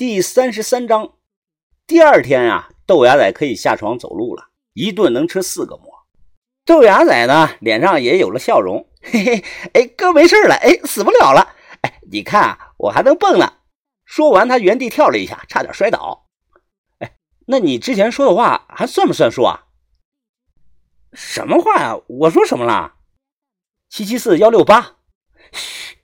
[0.00, 1.12] 第三十三章，
[1.86, 6.06] 第二天啊，豆芽仔可以下床走路了，一顿能吃四个馍。
[6.64, 9.44] 豆芽仔呢，脸上也有了笑容，嘿嘿，
[9.74, 13.58] 哎，哥没事了，哎，死不了了，哎，你看啊，我还能蹦呢。
[14.06, 16.30] 说完，他原地跳了一下，差点摔倒。
[17.00, 17.12] 哎，
[17.46, 19.66] 那你之前说的话还算不算数啊？
[21.12, 22.00] 什么话呀？
[22.06, 22.94] 我说什么了？
[23.90, 24.96] 七七四幺六八，
[25.52, 25.98] 嘘，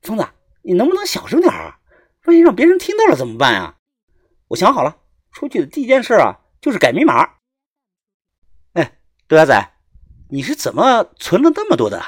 [0.00, 0.28] 疯子，
[0.62, 1.80] 你能不能小声点啊？
[2.26, 3.76] 万一让别人听到了怎么办啊？
[4.48, 4.96] 我想好了，
[5.32, 7.28] 出去的第一件事啊，就是改密码。
[8.74, 9.72] 哎，豆芽仔，
[10.30, 12.00] 你是怎么存了那么多的？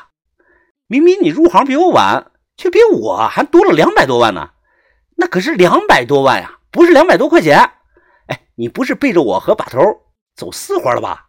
[0.86, 4.50] 明明你入行比我晚，却比我还多了两百多万呢。
[5.16, 7.58] 那可是两百多万呀，不是两百多块钱。
[8.26, 9.80] 哎，你不是背着我和把头
[10.36, 11.28] 走私活了吧？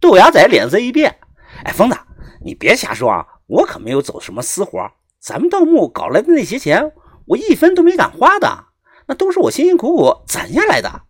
[0.00, 1.18] 豆芽仔脸色一变，
[1.64, 1.96] 哎，疯子，
[2.44, 3.26] 你别瞎说啊！
[3.46, 6.92] 我可没有走什么私活，咱们盗墓搞来的那些钱。
[7.26, 8.66] 我一分都没敢花的，
[9.08, 11.02] 那都是我辛辛苦苦攒下来的。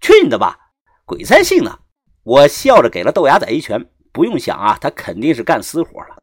[0.00, 0.58] 去你的吧，
[1.04, 1.80] 鬼才信呢！
[2.22, 3.86] 我笑着给了豆芽仔一拳。
[4.12, 6.22] 不用想啊，他肯定是干私活了。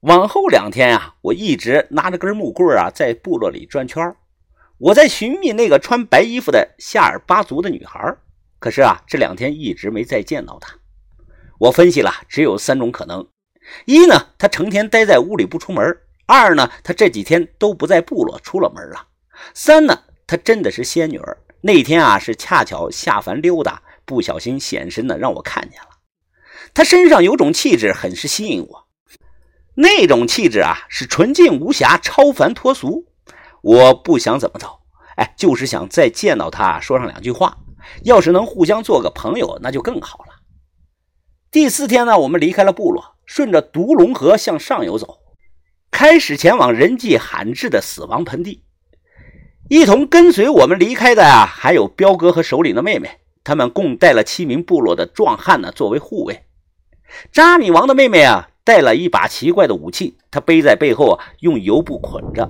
[0.00, 4.16] 往后两天啊，我一直拿着根木棍啊，在部落里转圈
[4.78, 8.16] 我在寻觅那个穿白衣服的夏尔巴族的女孩。
[8.58, 10.74] 可是啊，这两天一直没再见到她。
[11.58, 13.28] 我分析了，只有三种可能：
[13.84, 15.98] 一呢，她成天待在屋里不出门。
[16.30, 19.08] 二呢，他这几天都不在部落出了门了。
[19.52, 21.36] 三呢，他真的是仙女儿。
[21.62, 25.88] 那天啊，是恰巧下凡溜达，不小心显身的，让我看见了。
[26.72, 28.86] 他身上有种气质，很是吸引我。
[29.74, 33.06] 那种气质啊，是纯净无瑕、超凡脱俗。
[33.62, 34.80] 我不想怎么着，
[35.16, 37.58] 哎，就是想再见到他，说上两句话。
[38.04, 40.34] 要是能互相做个朋友，那就更好了。
[41.50, 45.19] 第四天呢，我们离开了部落，顺着独龙河向上游走。
[45.90, 48.62] 开始前往人迹罕至的死亡盆地，
[49.68, 56.44] 一同跟随我们离开的啊，还有彪哥和首领的妹妹，他们共带了七名部落的壮汉呢，作为护卫。
[57.32, 62.48] 扎米王的妹妹啊，带了一把奇怪的武器，她背在背后啊，用油布捆着。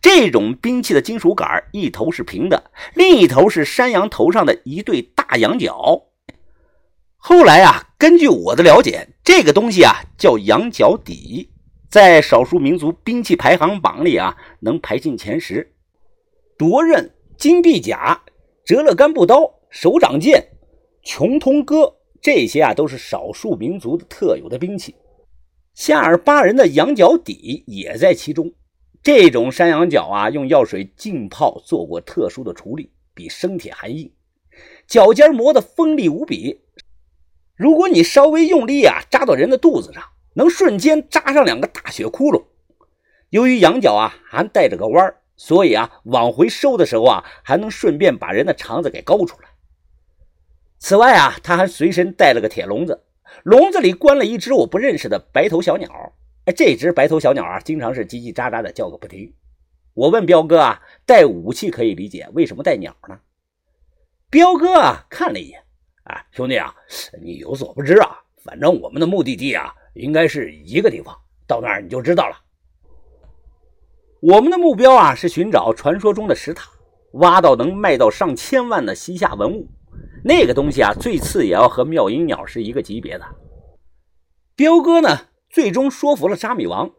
[0.00, 6.04] 这种兵器的金属杆一头是平的，另一头是山羊头上的一对大羊角。
[7.16, 11.50] 后来啊，根据我的了解，这个东西啊，叫羊角底。
[11.90, 15.72] 在少数民族兵器排行榜里啊，能排进前十。
[16.58, 18.20] 夺刃、金臂甲、
[18.64, 20.46] 折勒干布刀、手掌剑、
[21.02, 24.94] 穷通戈，这些啊都是少数民族的特有的兵器。
[25.72, 28.52] 夏尔巴人的羊角底也在其中。
[29.02, 34.12] 这种山羊角啊，用药水浸泡做过特殊的处理，比生铁还硬，
[34.86, 36.60] 脚尖磨得锋利无比。
[37.56, 40.02] 如果你稍微用力啊，扎到人的肚子上。
[40.38, 42.44] 能瞬间扎上两个大血窟窿。
[43.30, 49.48] 由于羊角啊还带着个弯儿，所以啊往回收的时候啊还能顺便把人的肠子给勾出来。
[50.78, 53.02] 此外啊他还随身带了个铁笼子，
[53.42, 56.12] 笼子里关了一只我不认识的白头小鸟。
[56.44, 59.34] 哎，这只白头小鸟啊经常是叽叽喳喳的叫个不停。
[59.94, 63.18] 我问彪哥啊，带武器可以理解，为什么带鸟呢？
[64.30, 65.60] 彪哥啊看了一眼，
[66.04, 66.72] 啊兄弟啊，
[67.20, 69.74] 你有所不知啊，反正我们的目的地啊。
[69.94, 71.16] 应该是一个地方，
[71.46, 72.36] 到那儿你就知道了。
[74.20, 76.70] 我们的目标啊是寻找传说中的石塔，
[77.12, 79.68] 挖到能卖到上千万的西夏文物。
[80.24, 83.24] 那个东西啊，最次也要和妙音鸟是一个级别的。
[84.56, 86.90] 彪哥呢，最终说服了扎米王，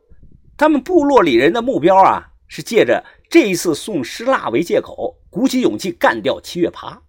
[0.57, 7.01] 他们部落里人的目标啊，是借着这一次送尸蜡为借口，鼓起勇气干掉七月爬。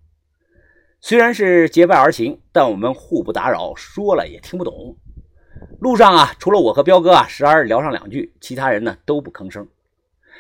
[1.00, 4.96] 虽然是结拜而行，但我们互不打扰，说了也听不懂。
[5.80, 9.66] 路上啊，除了我和彪哥啊，时而聊上两句，其他人呢都不吭声。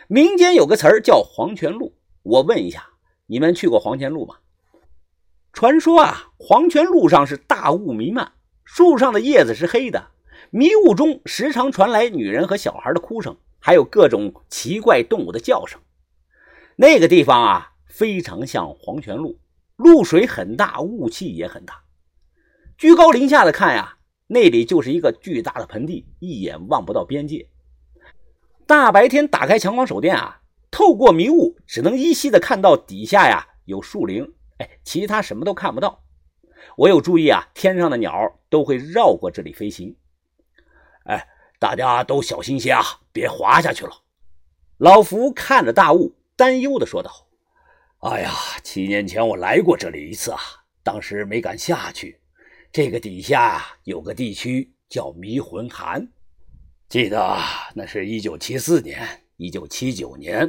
[0.06, 2.90] 民间有个词儿叫黄泉路，我问一下，
[3.24, 4.36] 你们去过黄泉路吗？
[5.54, 8.32] 传说啊，黄泉路上是大雾弥漫，
[8.64, 10.08] 树上的叶子是黑的，
[10.50, 15.80] 迷雾中时常传来女人和小孩的哭声，还有各种奇怪动物的叫声。
[16.76, 19.38] 那个地方啊，非常像黄泉路，
[19.76, 21.80] 露水很大，雾气也很大。
[22.76, 23.96] 居高临下的看呀。
[24.32, 27.48] 那里就是一个巨大的盆地，一眼望不到边界。
[28.64, 36.04] 大白天打开强光手电啊，透过迷雾，只能依稀的看到底下呀有树林，哎，其他什么都看不到。
[36.76, 39.96] 我有注意啊，天上的鸟都会绕过这里飞行。
[41.06, 41.26] 哎，
[41.58, 43.90] 大家都小心些啊，别滑下去了。
[44.78, 47.26] 老福看着大雾，担忧的说道
[48.08, 48.30] ：“哎呀，
[48.62, 50.38] 七年前我来过这里一次啊，
[50.84, 52.18] 当时没敢下去。”
[52.72, 56.06] 这个底下有个地区叫迷魂寒，
[56.88, 57.36] 记得
[57.74, 60.48] 那是一九七四年、一九七九年，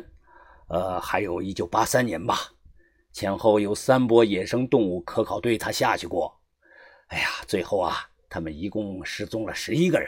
[0.68, 2.38] 呃，还有一九八三年吧，
[3.12, 6.40] 前后有三波野生动物科考队他下去过。
[7.08, 10.08] 哎呀，最后啊，他们一共失踪了十一个人。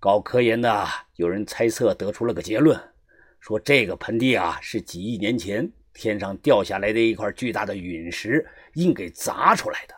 [0.00, 2.76] 搞科研的有人猜测得出了个结论，
[3.38, 8.44] 说这个盆地啊是几亿年前天上掉下来的一块巨大的陨石
[8.74, 9.94] 硬给砸出来的。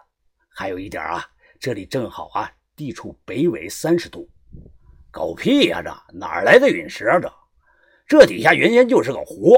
[0.58, 1.24] 还有一点啊，
[1.60, 4.28] 这里正好啊地处北纬三十度。
[5.08, 5.80] 狗屁呀！
[5.80, 7.20] 这哪来的陨石啊？
[7.20, 7.32] 这
[8.08, 9.54] 这底下原先就是个湖，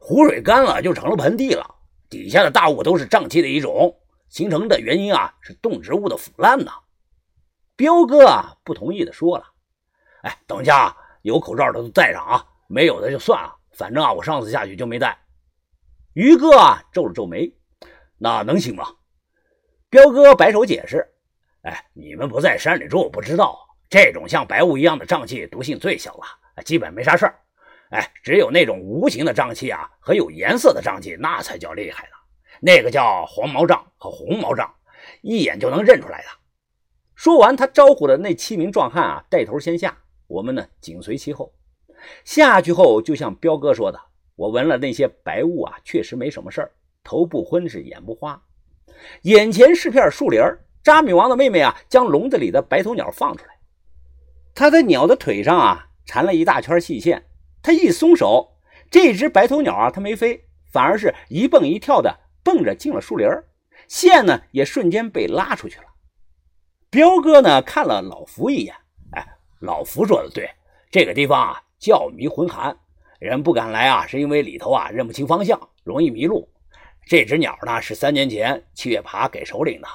[0.00, 1.64] 湖水干了就成了盆地了。
[2.10, 3.96] 底下的大雾都是瘴气的一种，
[4.30, 6.72] 形成的原因啊是动植物的腐烂呢。
[7.76, 9.44] 彪哥啊不同意的说了
[10.26, 13.54] ：“哎，等一下，有口罩的都戴上啊，没有的就算了。
[13.74, 15.16] 反正啊，我上次下去就没戴。”
[16.14, 17.54] 于哥啊皱了皱眉
[18.18, 18.84] ：“那能行吗？”
[19.92, 21.06] 彪哥摆手解释
[21.68, 23.58] ：“哎，你们不在山里住，不知道。”
[23.90, 27.38] 这种像白雾一样的瘴气，毒性最小了，基本没啥事儿。
[27.90, 32.16] 哎，只有那种无形的瘴气啊，和有颜色的瘴气，那才叫厉害呢。
[32.62, 34.66] 那个叫黄毛瘴和红毛瘴，
[35.20, 36.28] 一眼就能认出来的。
[37.14, 39.94] 说完，他招呼的那七名壮汉啊，带头先下，
[40.26, 41.52] 我们呢紧随其后。
[42.24, 44.00] 下去后，就像彪哥说的，
[44.36, 46.72] 我闻了那些白雾啊，确实没什么事儿，
[47.04, 48.42] 头不昏是眼不花。
[49.22, 50.40] 眼前是片树林
[50.82, 53.52] 扎米王的妹妹啊，将笼子里的白头鸟放出来。
[54.54, 57.24] 她在鸟的腿上啊缠了一大圈细线，
[57.62, 58.56] 她一松手，
[58.90, 63.28] 这只白头鸟啊，它没飞，反而是一蹦一跳的蹦着进了树林
[63.88, 65.84] 线呢也瞬间被拉出去了。
[66.90, 68.74] 彪哥呢看了老福一眼，
[69.12, 69.26] 哎，
[69.60, 70.50] 老福说的对，
[70.90, 72.76] 这个地方啊叫迷魂寒，
[73.18, 76.48] 人不敢来啊，是因为里头啊认不清方向，容易迷路。
[77.06, 79.88] 这只鸟呢是三年前七月爬给首领的，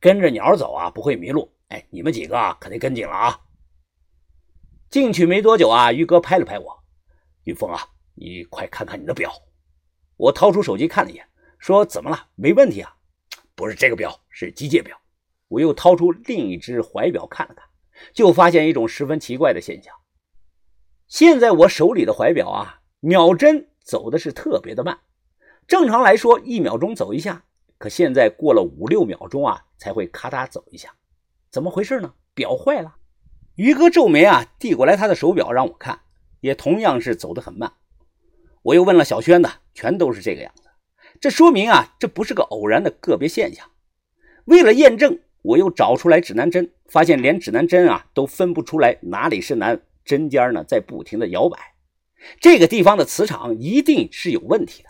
[0.00, 1.52] 跟着鸟走啊不会迷路。
[1.68, 3.40] 哎，你们几个可得跟紧了啊！
[4.90, 6.84] 进去没多久啊，于哥拍了拍我
[7.44, 7.80] ：“云峰啊，
[8.14, 9.32] 你快看看你的表。”
[10.18, 11.26] 我掏出手机看了一眼，
[11.58, 12.28] 说：“怎么了？
[12.34, 12.94] 没问题啊，
[13.54, 14.96] 不是这个表，是机械表。”
[15.48, 17.66] 我又掏出另一只怀表看了看，
[18.14, 19.94] 就发现一种十分奇怪的现象：
[21.08, 24.98] 现在我手里的怀表啊，秒针走的是特别的慢。
[25.66, 27.44] 正常来说，一秒钟走一下，
[27.78, 30.94] 可现在过了五六秒钟啊，才会咔嗒走一下。
[31.50, 32.14] 怎么回事呢？
[32.34, 32.96] 表坏了。
[33.56, 36.00] 于哥皱眉啊，递过来他的手表让我看，
[36.40, 37.72] 也同样是走得很慢。
[38.62, 40.62] 我又问了小轩的，全都是这个样子。
[41.20, 43.70] 这说明啊，这不是个偶然的个别现象。
[44.46, 51.58] 为了验证，我又找出来指南针，发现连指南针啊都分不出来哪里是南，针尖呢在不停的摇摆。
[52.40, 54.88] 这个地方的磁场一定是有问题的。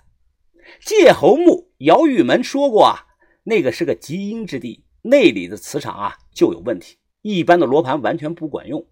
[0.81, 3.07] 界侯墓姚玉门说过啊，
[3.45, 6.97] 那个是个极阴之地，那里的磁场啊就有问题。
[7.23, 8.87] 一般的罗盘完全不管用。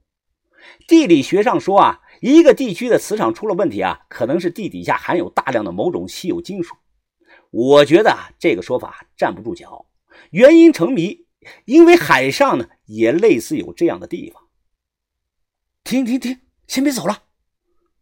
[0.86, 6.76] 地理学上说啊，一个地区的磁场出了问题啊，可能是地底下含有大量的某种稀有金属。
[7.50, 9.86] 我觉得啊，这个说法站不住脚。
[10.30, 11.26] 原因成谜，
[11.64, 14.42] 因为海上呢也类似有这样的地方。
[15.82, 17.24] 停停停，先别走了。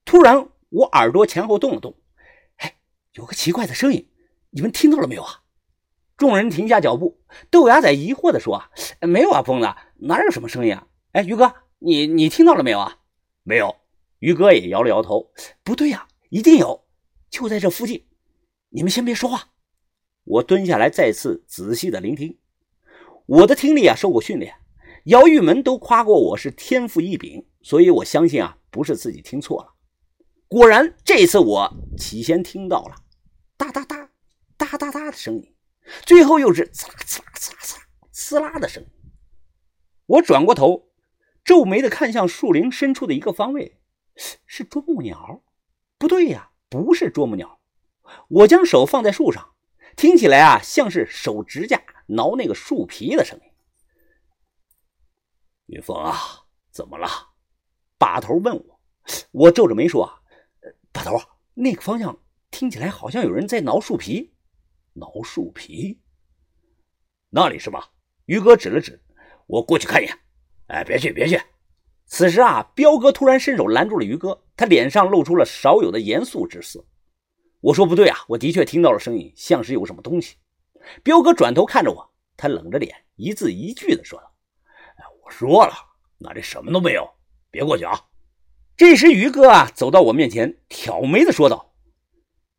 [0.05, 1.95] 突然，我耳朵前后动了动，
[3.19, 4.09] 有个奇怪的声音，
[4.50, 5.43] 你们听到了没有啊？
[6.17, 7.20] 众人停下脚步，
[7.50, 8.70] 豆芽仔疑惑地说：“啊
[9.00, 9.67] 没有啊，疯子，
[9.97, 10.87] 哪有什么声音啊？
[11.11, 12.99] 哎，于哥，你你听到了没有啊？
[13.43, 13.75] 没有。”
[14.20, 15.32] 于哥也摇了摇头
[15.65, 16.87] ：“不对呀，一定有，
[17.29, 18.06] 就在这附近。
[18.69, 19.49] 你们先别说话。”
[20.22, 22.39] 我蹲下来，再次仔细的聆听。
[23.27, 24.55] 我的听力啊，受过训练，
[25.06, 29.75] 姚玉门都夸过我是天赋异禀，所以我相信啊，不是自己听错了。
[30.46, 32.94] 果然，这次我起先听到了
[34.69, 35.55] 哒哒哒的声音。
[36.05, 37.82] 最后又是刺啦刺啦刺啦刺啦
[38.13, 38.89] 刺啦的声音。
[40.05, 40.91] 我转过头，
[41.43, 43.81] 皱眉的看向树林深处的一个方位，
[44.46, 45.43] 是啄木鸟？
[45.96, 47.60] 不对呀，不是啄木鸟。
[48.29, 49.55] 我将手放在树上，
[49.96, 53.44] 听起来啊，像是手指甲挠那个树皮的声音。
[55.67, 57.08] 云峰啊，怎么了？
[57.96, 58.81] 把头问我。
[59.32, 60.22] 我皱着眉说
[60.93, 61.19] ：“把头，
[61.55, 62.20] 那个方向
[62.51, 64.34] 听起来好像有人在挠树皮。”
[64.95, 65.99] 挠树皮，
[67.31, 67.91] 那里是吧？
[68.27, 69.01] 于哥指了指，
[69.47, 70.19] 我过去看一眼。
[70.69, 71.41] 哎，别去，别去！
[72.07, 76.85] 此时啊，彪哥突然伸手拦住了于哥，他脸上露出了少有的严肃之色。
[77.61, 80.37] 我说不对啊，我的确听到了声音，像是有什么东西。
[81.03, 84.35] 彪哥转头看着我，他冷着脸，一字一句的说道
[84.97, 85.75] ：“哎，我说了，
[86.19, 87.09] 那里什么都没有，
[87.51, 87.99] 别过去啊！”
[88.77, 91.75] 这时，于哥啊走到我面前，挑眉的说道：“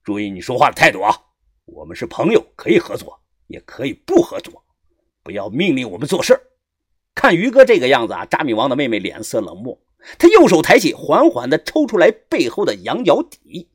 [0.03, 1.15] 注意你说话的态度啊！”
[1.73, 4.63] 我们是朋友，可以合作，也可以不合作，
[5.23, 6.39] 不要命令我们做事。
[7.15, 9.77] 看于哥这个样子啊，扎米王的妹妹脸色冷漠，
[10.17, 13.69] 她右手抬起，缓缓地抽出来背后的羊角底。